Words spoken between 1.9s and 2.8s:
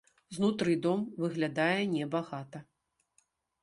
небагата.